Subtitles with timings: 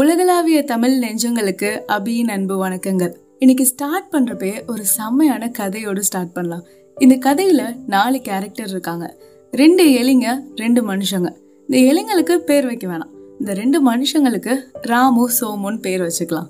[0.00, 3.12] உலகளாவிய தமிழ் நெஞ்சங்களுக்கு அபியின் அன்பு வணக்கங்கள்.
[3.38, 6.64] இன்னைக்கு ஸ்டார்ட் பண்றப்பே ஒரு செம்மையான கதையோடு ஸ்டார்ட் பண்ணலாம்.
[6.98, 9.16] இந்த கதையில நாலு கேரக்டர் இருக்காங்க.
[9.50, 10.26] ரெண்டு எலிங்க
[10.56, 11.36] ரெண்டு மனுஷங்க.
[11.68, 13.10] இந்த எலிங்களுக்கு பேர் வைக்க வேணாம்.
[13.38, 16.48] இந்த ரெண்டு மனுஷங்களுக்கு ராமு சோமுன்னு பேர் வச்சுக்கலாம்.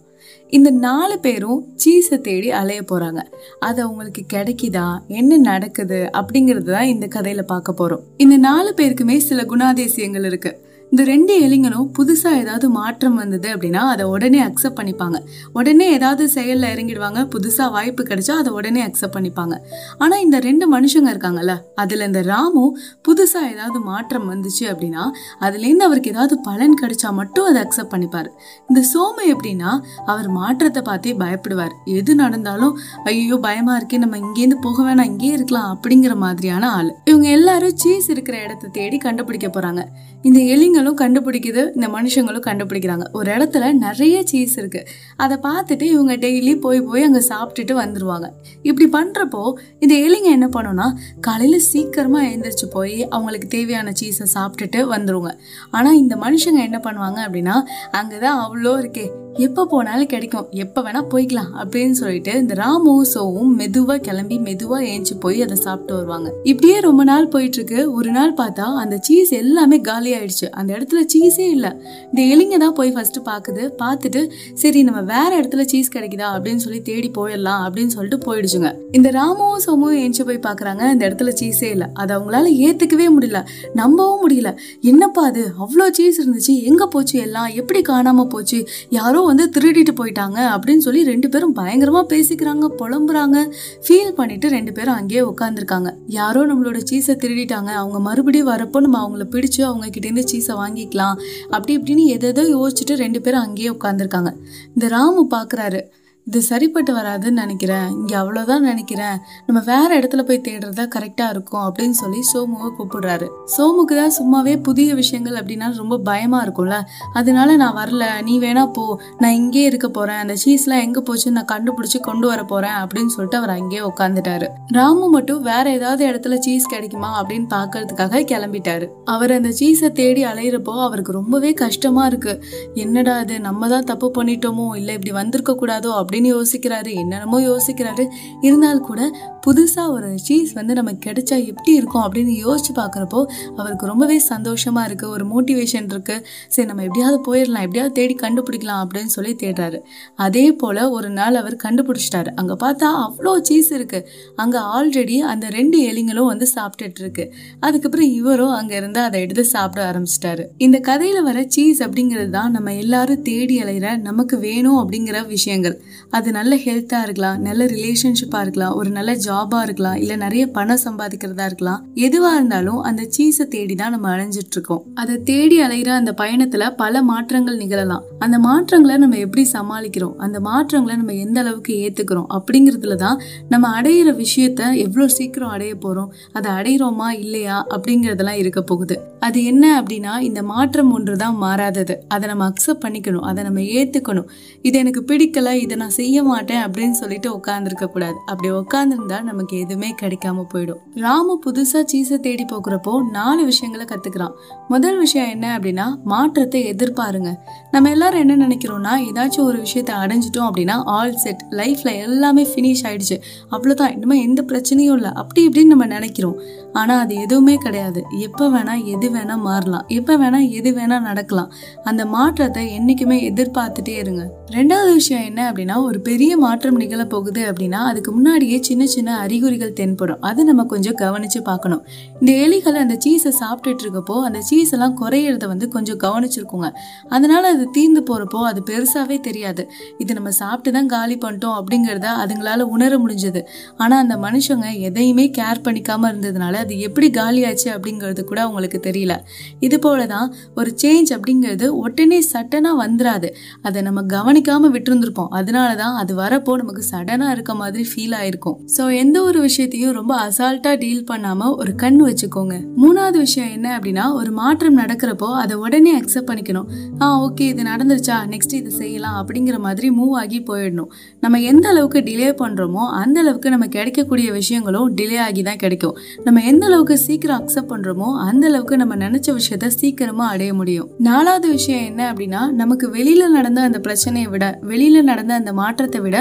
[0.49, 3.23] இந்த நாலு பேரும் சீஸை தேடி அலைய போறாங்க.
[3.59, 5.07] அது அவங்களுக்கு கிடைக்குதா?
[5.07, 6.11] என்ன நடக்குது?
[6.13, 8.03] அப்படிங்கிறது தான் இந்த கதையில பார்க்க போறோம்.
[8.17, 10.69] இந்த நாலு பேருக்குமே சில குணாதிசயங்கள் இருக்கு.
[10.93, 15.19] இந்த ரெண்டு எலிங்களும் புதுசா ஏதாவது மாற்றம் வந்தது அப்படின்னா அதை உடனே அக்செப்ட் பண்ணிப்பாங்க.
[15.53, 17.21] உடனே ஏதாவது செயல்ல இறங்கிடுவாங்க.
[17.35, 19.55] புதுசா வாய்ப்பு கிடைச்சா அதை உடனே அக்செப்ட் பண்ணிப்பாங்க.
[19.99, 22.65] ஆனா இந்த ரெண்டு மனுஷங்க இருக்காங்கல்ல அதுல இந்த ராமு
[23.09, 25.05] புதுசா ஏதாவது மாற்றம் வந்துச்சு அப்படின்னா
[25.39, 28.31] அதுல இருந்து அவருக்கு ஏதாவது பலன் கிடைச்சா மட்டும் அதை அக்செப்ட் பண்ணிப்பாரு.
[28.69, 29.71] இந்த சோமு எப்படின்னா
[30.07, 31.75] அவர் மாற்றத்தை பார்த்தே பயப்படுவார்.
[31.85, 36.93] எது நடந்தாலும் ஐயோ பயமா இருக்கே நம்ம இங்கேருந்து போக வேணாம் இங்கேயே இருக்கலாம் அப்படிங்கிற மாதிரியான ஆள்.
[37.05, 39.83] இவங்க எல்லாரும் சீஸ் இருக்கிற இடத்த தேடி கண்டுபிடிக்க போறாங்க.
[40.23, 40.39] இந்த
[40.81, 43.11] எலிங்களும் கண்டுபிடிக்குது இந்த மனுஷங்களும் கண்டுபிடிக்கிறாங்க.
[43.13, 44.87] ஒரு இடத்துல நிறைய சீஸ் இருக்கு.
[45.17, 48.31] அதை பார்த்துட்டு இவங்க டெய்லி போய் போய் அங்கே சாப்பிட்டுட்டு வந்துருவாங்க.
[48.63, 55.39] இப்படி பண்றப்போ இந்த எலிங்க என்ன பண்ணுன்னா காலையில சீக்கிரமா எழுந்திரிச்சு போய் அவங்களுக்கு தேவையான சீஸை சாப்பிட்டுட்டு வந்துருவாங்க.
[55.71, 57.57] ஆனா இந்த மனுஷங்க என்ன பண்ணுவாங்க அப்படின்னா
[57.93, 60.47] அங்கதான் அவ்வளோ இருக்கே எப்போ போனாலும் கிடைக்கும்.
[60.51, 65.95] எப்போ வேணால் போய்க்கலாம் அப்படின்னு சொல்லிட்டு இந்த ராமும் சோவும் மெதுவாக கிளம்பி மெதுவாக ஏஞ்சி போய் அதை சாப்பிட்டு
[65.95, 66.33] வருவாங்க.
[66.43, 70.49] இப்படியே ரொம்ப நாள் போயிட்டு இருக்கு ஒரு நாள் பார்த்தா அந்த சீஸ் எல்லாமே காலி ஆயிடுச்சு.
[70.51, 71.71] அந்த இடத்துல சீஸே இல்லை.
[72.15, 73.71] இந்த எலிங்க தான் போய் ஃபர்ஸ்ட் பார்க்குது.
[73.83, 78.73] பார்த்துட்டு சரி நம்ம வேற இடத்துல சீஸ் கிடைக்குதா அப்படின்னு சொல்லி தேடி போயிடலாம் அப்படின்னு சொல்லிட்டு போயிடுச்சுங்க.
[78.93, 80.91] இந்த ராமும் சோமும் ஏஞ்சி போய் பார்க்குறாங்க.
[80.91, 81.87] இந்த இடத்துல சீஸே இல்லை.
[81.95, 83.43] அதை அவங்களால ஏற்றுக்கவே முடியல.
[83.75, 84.57] நம்பவும் முடியல.
[84.81, 85.53] என்னப்பா அது?
[85.59, 86.63] அவ்வளோ சீஸ் இருந்துச்சு.
[86.63, 87.49] எங்கே போச்சு எல்லாம்?
[87.55, 88.69] எப்படி காணாமல் போச்சு?
[88.91, 93.39] யாரோ வந்து திருடிட்டு போயிட்டாங்க அப்படின்னு சொல்லி ரெண்டு பேரும் பயங்கரமா பேசிக்கிறாங்க புலம்புறாங்க.
[93.87, 97.71] ஃபீல் பண்ணிட்டு ரெண்டு பேரும் அங்கேயே உட்காந்துருக்காங்க யாரோ நம்மளோட சீஸை திருடிட்டாங்க.
[97.83, 101.17] அவங்க மறுபடியும் வரப்போ நம்ம அவங்கள பிடிச்சு அவங்க கிட்டேருந்து சீஸை வாங்கிக்கலாம்.
[101.51, 104.33] அப்படி இப்படின்னு எதோ யோசிச்சுட்டு ரெண்டு பேரும் அங்கேயே உட்காந்துருக்காங்க
[104.75, 105.83] இந்த ராமு பாக்குறாரு.
[106.31, 107.87] இது சரிப்பட்டு வராதுன்னு நினைக்கிறேன்.
[107.91, 109.17] இங்கே அவ்வளோதான் நினைக்கிறேன்.
[109.47, 113.27] நம்ம வேற இடத்துல போய் தேடுறதா கரெக்டாக இருக்கும் அப்படின்னு சொல்லி சோமுவை கூப்பிடுறாரு.
[113.57, 116.77] சோமுக்கு தான் சும்மாவே புதிய விஷயங்கள் அப்படின்னா ரொம்ப பயமாக இருக்கும்ல.
[117.13, 118.05] அதனால நான் வரல.
[118.23, 118.85] நீ வேணா போ.
[119.19, 123.39] நான் இங்கே இருக்க போகிறேன் அந்த சீஸ்லாம் எங்கே போச்சுன்னு நான் கண்டுபிடிச்சி கொண்டு வர போகிறேன் அப்படின்னு சொல்லிட்டு
[123.39, 128.89] அவர் அங்கேயே உட்காந்துட்டாரு ராமு மட்டும் வேற ஏதாவது இடத்துல சீஸ் கிடைக்குமா அப்படின்னு பார்க்கறதுக்காக கிளம்பிட்டாரு.
[129.05, 132.41] அவர் அந்த சீஸை தேடி அலையிறப்போ அவருக்கு ரொம்பவே கஷ்டமாக இருக்குது
[132.75, 134.69] என்னடா அது நம்ம தான் தப்பு பண்ணிட்டோமோ?
[134.77, 138.05] இல்லை இப்படி வந்திருக்க கூடாதோ அப்படின்னு யோசிக்கிறாரு என்னென்னமோ யோசிக்கிறாரு.
[138.41, 139.01] இருந்தாலும் கூட
[139.47, 143.21] புதுசாக ஒரு சீஸ் வந்து நமக்கு கிடைச்சா எப்படி இருக்கும் அப்படின்னு யோசிச்சு பார்க்குறப்போ
[143.57, 149.13] அவருக்கு ரொம்பவே சந்தோஷமாக இருக்குது ஒரு மோட்டிவேஷன் இருக்குது சரி நம்ம எப்படியாவது போயிடலாம் எப்படியாவது தேடி கண்டுபிடிக்கலாம் அப்படின்னு
[149.17, 149.79] சொல்லி தேடுறாரு.
[150.15, 152.31] அதே போல் ஒரு நாள் அவர் கண்டுபிடிச்சிட்டாரு.
[152.43, 154.01] அங்கே பார்த்தா அவ்வளோ சீஸ் இருக்கு.
[154.37, 157.33] அங்கே ஆல்ரெடி அந்த ரெண்டு எலிங்களும் வந்து சாப்பிட்டுட்டு இருக்கு.
[157.61, 160.45] அதுக்கப்புறம் இவரும் அங்கே இருந்து அதை எடுத்து சாப்பிட ஆரம்பிச்சிட்டாரு.
[160.59, 165.77] இந்த கதையில் வர சீஸ் அப்படிங்கிறது தான் நம்ம எல்லாரும் தேடி அலைகிற நமக்கு வேணும் அப்படிங்கிற விஷயங்கள்.
[166.11, 171.45] அது நல்ல ஹெல்த்தா இருக்கலாம் நல்ல ரிலேஷன்ஷிப்பா இருக்கலாம் ஒரு நல்ல ஜாபா இருக்கலாம் இல்ல நிறைய பணம் சம்பாதிக்கிறதா
[171.45, 171.85] இருக்கலாம்.
[171.95, 177.03] எதுவா இருந்தாலும் அந்த சீஸை தேடி தான் நம்ம அலைஞ்சிட்டு இருக்கோம் அதை தேடி அலைகிற அந்த பயணத்துல பல
[177.03, 178.03] மாற்றங்கள் நிகழலாம்.
[178.19, 180.17] அந்த மாற்றங்களை நம்ம எப்படி சமாளிக்கிறோம்?
[180.17, 182.27] அந்த மாற்றங்களை நம்ம எந்த அளவுக்கு ஏத்துக்கிறோம்?
[182.39, 186.09] அப்படிங்கிறதுல தான் நம்ம அடையிற விஷயத்த எவ்வளவு சீக்கிரம் அடைய போறோம்?
[186.33, 187.11] அதை அடையிறோமா?
[187.19, 187.67] இல்லையா?
[187.71, 188.99] அப்படிங்கறதெல்லாம் இருக்க போகுது.
[189.21, 191.97] அது என்ன அப்படின்னா இந்த மாற்றம் ஒன்று தான் மாறாதது.
[192.09, 193.27] அதை நம்ம அக்செப்ட் பண்ணிக்கணும்.
[193.31, 194.29] அதை நம்ம ஏத்துக்கணும்.
[194.63, 195.53] இது எனக்கு பிடிக்கல.
[195.53, 198.19] இதை நான் செய்ய மாட்டேன் அப்படின்னு சொல்லிட்டு உட்காந்துருக்க கூடாது.
[198.27, 200.81] அப்படி உட்காந்துருந்தா நமக்கு எதுவுமே கிடைக்காம போயிடும்.
[201.05, 204.35] ராமு புதுசா சீஸை தேடி போகிறப்போ நாலு விஷயங்களை கத்துக்கிறான்.
[204.69, 207.31] முதல் விஷயம் என்ன அப்படின்னா மாற்றத்தை எதிர்பாருங்க.
[207.71, 213.19] நம்ம எல்லாரும் என்ன நினைக்கிறோம்னா ஏதாச்சும் ஒரு விஷயத்தை அடைஞ்சிட்டோம் அப்படின்னா ஆல் செட் லைஃப்ல எல்லாமே ஃபினிஷ் ஆயிடுச்சு.
[213.51, 215.13] அவ்வளோதான் இனிமே எந்த பிரச்சனையும் இல்லை.
[215.23, 216.37] அப்படி இப்படின்னு நம்ம நினைக்கிறோம்.
[216.73, 218.01] ஆனா அது எதுவுமே கிடையாது.
[218.27, 219.87] எப்போ வேணா எது வேணா மாறலாம்.
[219.99, 221.51] எப்போ வேணா எது வேணா நடக்கலாம்.
[221.85, 224.25] அந்த மாற்றத்தை என்னைக்குமே எதிர்பார்த்துட்டே இருங்க.
[224.59, 229.73] ரெண்டாவது விஷயம் என்ன அப்படின்னா ஒரு பெரிய மாற்றம் நிகழ போகுது அப்படின்னா அதுக்கு முன்னாடியே சின்ன சின்ன அறிகுறிகள்
[229.73, 230.21] தென்படும்.
[230.21, 231.83] அதை நம்ம கொஞ்சம் கவனிச்சு பார்க்கணும்.
[232.21, 236.69] இந்த எலிகள் அந்த சீஸை சாப்பிட்டுட்டு இருக்கப்போ அந்த சீஸ் எல்லாம் குறையிறத வந்து கொஞ்சம் கவனிச்சிருக்குங்க.
[237.09, 239.65] அதனால அது தீர்ந்து போறப்போ அது பெருசாவே தெரியாது.
[239.99, 243.43] இது நம்ம சாப்பிட்டு தான் காலி பண்ணிட்டோம் அப்படிங்கிறத அதுங்களால உணர முடிஞ்சது.
[243.77, 249.17] ஆனா அந்த மனுஷங்க எதையுமே கேர் பண்ணிக்காம இருந்ததுனால அது எப்படி காலியாச்சு அப்படிங்கிறது கூட அவங்களுக்கு தெரியல.
[249.61, 253.31] இது போலதான் ஒரு சேஞ்ச் அப்படிங்கிறது உடனே சட்டனா வந்துடாது
[253.63, 255.31] அதை நம்ம கவனிக்காமல் கவனிக்காம விட்டுருந்துருப்போம்.
[255.31, 258.57] அதனால தான் அது வரப்போ நமக்கு சடனா இருக்க மாதிரி ஃபீல் ஆயிருக்கும்.
[258.77, 262.57] ஸோ எந்த ஒரு விஷயத்தையும் ரொம்ப அசால்ட்டா டீல் பண்ணாம ஒரு கண் வச்சுக்கோங்க.
[262.83, 266.69] மூணாவது விஷயம் என்ன அப்படின்னா ஒரு மாற்றம் நடக்கிறப்போ அதை உடனே அக்செப்ட் பண்ணிக்கணும்.
[267.03, 268.17] ஆ ஓகே இது நடந்துருச்சா?
[268.33, 270.91] நெக்ஸ்ட் இது செய்யலாம் அப்படிங்கிற மாதிரி மூவ் ஆகி போயிடணும்.
[271.25, 275.97] நம்ம எந்த அளவுக்கு டிலே பண்றோமோ அந்த அளவுக்கு நம்ம கிடைக்கக்கூடிய விஷயங்களும் டிலே ஆகி தான் கிடைக்கும்.
[276.27, 280.89] நம்ம எந்த அளவுக்கு சீக்கிரம் அக்செப்ட் பண்றோமோ அந்த அளவுக்கு நம்ம நினைச்ச விஷயத்த சீக்கிரமா அடைய முடியும்.
[281.09, 286.19] நாலாவது விஷயம் என்ன அப்படின்னா நமக்கு வெளியில நடந்த அந்த பிரச்சனையை விட வெளியில நடந்த அந்த மாற்றத்தை விட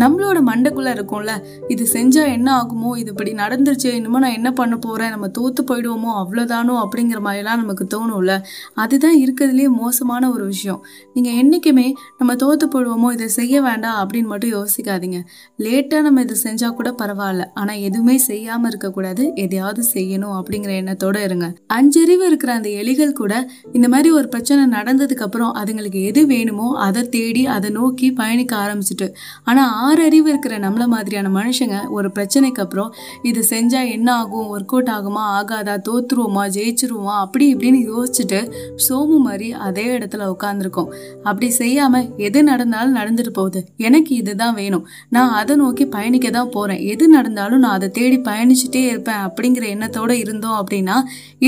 [0.00, 1.32] நம்மளோட மண்டைக்குள்ள இருக்கும்ல.
[1.68, 6.10] இது செஞ்சா என்ன ஆகுமோ இது இப்படி நடந்துருச்சு இனிமே நான் என்ன பண்ண போறேன் நம்ம தோத்து போயிடுவோமோ
[6.20, 8.32] அவ்வளோதானோ அப்படிங்கிற மாதிரிலாம் நமக்கு தோணும்ல.
[8.74, 10.80] அதுதான் இருக்கிறதுலே மோசமான ஒரு விஷயம்.
[11.14, 11.86] நீங்க என்னைக்குமே
[12.18, 15.18] நம்ம தோத்து போயிடுவோமோ இதை செய்ய வேண்டாம் அப்படின்னு மட்டும் யோசிக்காதீங்க.
[15.64, 17.44] லேட்டா நம்ம இதை செஞ்சா கூட பரவாயில்ல.
[17.54, 19.24] ஆனா எதுவுமே செய்யாம இருக்கக்கூடாது.
[19.34, 21.48] எதையாவது செய்யணும் அப்படிங்கிற எண்ணத்தோட இருங்க.
[21.78, 23.32] அஞ்சறிவு இருக்கிற அந்த எலிகள் கூட
[23.72, 29.08] இந்த மாதிரி ஒரு பிரச்சனை நடந்ததுக்கு அப்புறம் அதுங்களுக்கு எது வேணுமோ அதை தேடி அதை நோக்கி பயணிக்க ஆரம்பிச்சிட்டு.
[29.44, 32.90] ஆனால் ஆறு அறிவு இருக்கிற நம்மள மாதிரியான மனுஷங்க ஒரு பிரச்சனைக்கு அப்புறம்
[33.22, 38.40] இது செஞ்சால் என்ன ஆகும் ஒர்க் அவுட் ஆகுமா ஆகாதா தோத்துருவோமா ஜெயிச்சிருவோமா அப்படி இப்படின்னு யோசிச்சுட்டு
[38.86, 40.90] சோமு மாதிரி அதே இடத்துல உட்காந்துருக்கோம்
[41.28, 43.60] அப்படி செய்யாமல் எது நடந்தாலும் நடந்துட்டு போகுது.
[43.76, 44.84] எனக்கு இதுதான் வேணும்.
[45.08, 50.12] நான் அதை நோக்கி பயணிக்க தான் போகிறேன் எது நடந்தாலும் நான் அதை தேடி பயணிச்சுட்டே இருப்பேன் அப்படிங்கிற எண்ணத்தோட
[50.24, 50.96] இருந்தோம் அப்படின்னா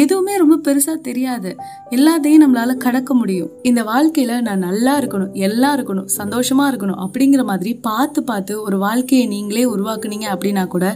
[0.02, 1.50] எதுவுமே ரொம்ப பெருசாக தெரியாது.
[1.96, 3.50] எல்லாத்தையும் நம்மளால கடக்க முடியும்.
[3.62, 8.76] இந்த வாழ்க்கையில் நான் நல்லா இருக்கணும் எல்லாம் இருக்கணும் சந்தோஷமாக இருக்கணும் அப்படி அப்படிங்கிற மாதிரி பார்த்து பார்த்து ஒரு
[8.82, 10.86] வாழ்க்கையை நீங்களே உருவாக்குனீங்க அப்படின்னா கூட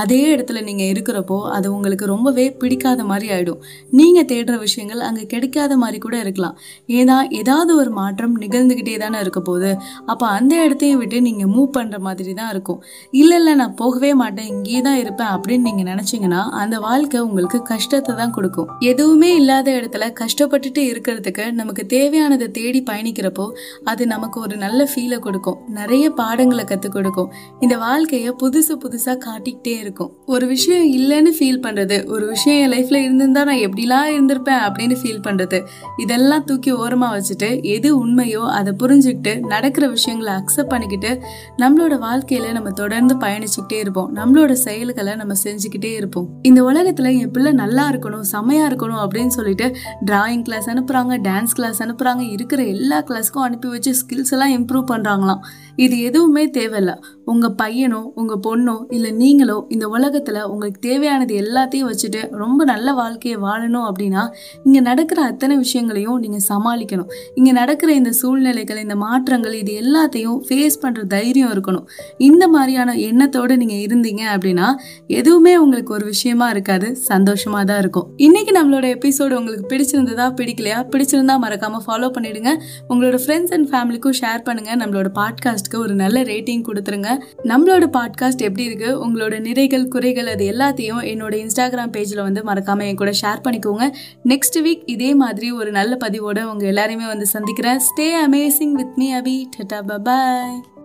[0.00, 3.60] அதே இடத்துல நீங்கள் இருக்கிறப்போ அது உங்களுக்கு ரொம்பவே பிடிக்காத மாதிரி ஆகிடும்
[3.98, 6.56] நீங்கள் தேடுற விஷயங்கள் அங்கே கிடைக்காத மாதிரி கூட இருக்கலாம்.
[7.00, 9.70] ஏன்னா ஏதாவது ஒரு மாற்றம் நிகழ்ந்துக்கிட்டே தானே இருக்க போகுது.
[10.12, 12.80] அப்போ அந்த இடத்தையும் விட்டு நீங்கள் மூவ் பண்ணுற மாதிரி தான் இருக்கும்.
[13.20, 18.14] இல்லை இல்லை நான் போகவே மாட்டேன் இங்கேயே தான் இருப்பேன் அப்படின்னு நீங்கள் நினச்சிங்கன்னா அந்த வாழ்க்கை உங்களுக்கு கஷ்டத்தை
[18.22, 18.68] தான் கொடுக்கும்.
[18.92, 23.48] எதுவுமே இல்லாத இடத்துல கஷ்டப்பட்டுட்டு இருக்கிறதுக்கு நமக்கு தேவையானதை தேடி பயணிக்கிறப்போ
[23.92, 25.58] அது நமக்கு ஒரு நல்ல ஃபீலை கொடுக்கும்.
[25.76, 27.30] நிறைய பாடங்களை கற்றுக் கொடுக்கும்.
[27.60, 30.12] இந்த வாழ்க்கைய புதுசு புதுசா காட்டிக்கிட்டே இருக்கும்.
[30.26, 35.24] ஒரு விஷயம் இல்லைன்னு ஃபீல் பண்றது ஒரு விஷயம் என் லைஃப்ல இருந்திருந்தா நான் எப்படிலாம் இருந்திருப்பேன் அப்படின்னு ஃபீல்
[35.26, 35.58] பண்றது
[35.96, 41.10] இதெல்லாம் தூக்கி ஓரமா வச்சுட்டு எது உண்மையோ அதை புரிஞ்சுக்கிட்டு நடக்கிற விஷயங்களை அக்செப்ட் பண்ணிக்கிட்டு
[41.58, 44.10] நம்மளோட வாழ்க்கையில நம்ம தொடர்ந்து பயணிச்சுக்கிட்டே இருப்போம்.
[44.16, 46.28] நம்மளோட செயல்களை நம்ம செஞ்சுக்கிட்டே இருப்போம்.
[46.42, 49.66] இந்த உலகத்துல என் பிள்ளை நல்லா இருக்கணும் செமையா இருக்கணும் அப்படின்னு சொல்லிட்டு
[50.06, 55.42] டிராயிங் கிளாஸ் அனுப்புறாங்க டான்ஸ் கிளாஸ் அனுப்புறாங்க இருக்கிற எல்லா கிளாஸ்க்கும் அனுப்பி வச்சு ஸ்கில்ஸ் எல்லாம் இம்ப்ரூவ் பண்றாங்களாம்.
[55.76, 56.92] இது எதுவுமே தேவையில்ல.
[57.24, 63.38] உங்கள் பையனோ உங்கள் பொண்ணோ இல்லை நீங்களோ இந்த உலகத்தில் உங்களுக்கு தேவையானது எல்லாத்தையும் வச்சுட்டு ரொம்ப நல்ல வாழ்க்கையை
[63.38, 64.22] வாழணும் அப்படின்னா
[64.64, 67.10] இங்கே நடக்கிற அத்தனை விஷயங்களையும் நீங்கள் சமாளிக்கணும்.
[67.34, 71.86] இங்கே நடக்கிற இந்த சூழ்நிலைகள் இந்த மாற்றங்கள் இது எல்லாத்தையும் ஃபேஸ் பண்ணுற தைரியம் இருக்கணும்.
[72.18, 74.68] இந்த மாதிரியான எண்ணத்தோடு நீங்கள் இருந்தீங்க அப்படின்னா
[75.06, 78.06] எதுவுமே உங்களுக்கு ஒரு விஷயமா இருக்காது சந்தோஷமாக தான் இருக்கும்.
[78.16, 82.52] இன்னைக்கு நம்மளோட எபிசோடு உங்களுக்கு பிடிச்சிருந்ததா பிடிக்கலையா பிடிச்சிருந்தா மறக்காமல் ஃபாலோ பண்ணிடுங்க.
[82.88, 87.18] உங்களோட ஃப்ரெண்ட்ஸ் அண்ட் ஃபேமிலிக்கும் ஷேர் பண்ணுங்கள் நம்மளோட பாட்காஸ்ட் பாட்காஸ்ட்க்கு ஒரு நல்ல ரேட்டிங் கொடுத்துருங்க.
[87.42, 89.06] நம்மளோட பாட்காஸ்ட் எப்படி இருக்கு?
[89.06, 93.90] உங்களோட நிறைகள் குறைகள் அது எல்லாத்தையும் என்னோட இன்ஸ்டாகிராம் பேஜில் வந்து மறக்காம என் கூட ஷேர் பண்ணிக்கோங்க.
[94.24, 97.78] நெக்ஸ்ட் வீக் இதே மாதிரி ஒரு நல்ல பதிவோட உங்க எல்லாரையுமே வந்து சந்திக்கிறேன்.
[97.78, 100.75] Stay amazing with me Abhi tata bye bye